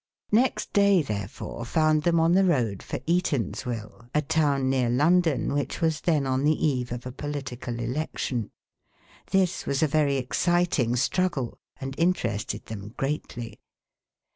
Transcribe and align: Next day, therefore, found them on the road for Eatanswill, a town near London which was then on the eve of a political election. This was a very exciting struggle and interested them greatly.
Next 0.31 0.73
day, 0.73 1.03
therefore, 1.03 1.63
found 1.63 2.01
them 2.01 2.19
on 2.19 2.31
the 2.33 2.43
road 2.43 2.81
for 2.81 2.97
Eatanswill, 3.05 4.09
a 4.15 4.23
town 4.23 4.67
near 4.67 4.89
London 4.89 5.53
which 5.53 5.79
was 5.79 6.01
then 6.01 6.25
on 6.25 6.43
the 6.43 6.55
eve 6.65 6.91
of 6.91 7.05
a 7.05 7.11
political 7.11 7.79
election. 7.79 8.49
This 9.29 9.67
was 9.67 9.83
a 9.83 9.87
very 9.87 10.15
exciting 10.17 10.95
struggle 10.95 11.59
and 11.79 11.93
interested 11.99 12.65
them 12.65 12.95
greatly. 12.97 13.59